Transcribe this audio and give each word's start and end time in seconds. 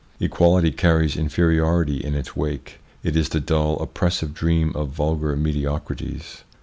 Equality 0.19 0.71
carries 0.71 1.15
inferiority 1.15 1.97
in 2.03 2.15
its 2.15 2.35
wake; 2.35 2.79
it 3.03 3.15
is 3.15 3.29
the 3.29 3.39
dull, 3.39 3.77
oppressive 3.77 4.33
dream 4.33 4.71
of 4.75 4.89
vulgar 4.89 5.35
mediocrities. 5.35 6.43